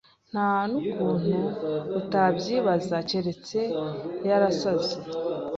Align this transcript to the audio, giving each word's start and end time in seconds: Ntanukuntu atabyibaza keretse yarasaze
Ntanukuntu 0.31 1.39
atabyibaza 1.99 2.95
keretse 3.09 3.59
yarasaze 4.27 4.95